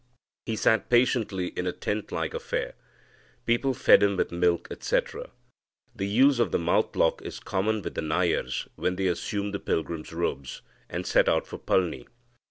He 0.47 0.55
sat 0.55 0.89
patiently 0.89 1.49
in 1.49 1.67
a 1.67 1.71
tent 1.71 2.11
like 2.11 2.33
affair. 2.33 2.73
People 3.45 3.75
fed 3.75 4.01
him 4.01 4.17
with 4.17 4.31
milk, 4.31 4.67
etc. 4.71 5.29
The 5.95 6.07
use 6.07 6.39
of 6.39 6.49
the 6.51 6.57
mouth 6.57 6.95
lock 6.95 7.21
is 7.21 7.39
common 7.39 7.83
with 7.83 7.93
the 7.93 8.01
Nayars, 8.01 8.67
when 8.75 8.95
they 8.95 9.05
assume 9.05 9.51
the 9.51 9.59
pilgrim's 9.59 10.11
robes 10.11 10.63
and 10.89 11.05
set 11.05 11.29
out 11.29 11.45
for 11.45 11.59
Palni. 11.59 12.07